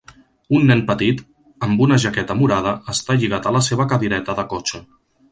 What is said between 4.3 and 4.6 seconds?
de